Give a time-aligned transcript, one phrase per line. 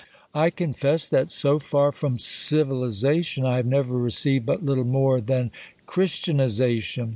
[0.33, 5.51] I confess, that, so far from civilization, T have never received but little more than
[5.85, 7.09] christianization.